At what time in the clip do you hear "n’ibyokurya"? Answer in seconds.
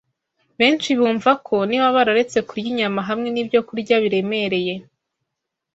3.31-3.95